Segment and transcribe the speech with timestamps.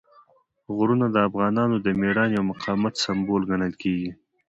[0.75, 4.11] غرونه د افغانانو د مېړانې او مقاومت سمبول ګڼل کېږي.